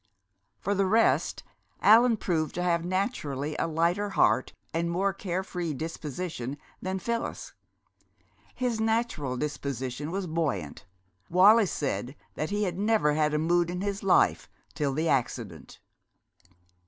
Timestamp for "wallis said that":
11.29-12.49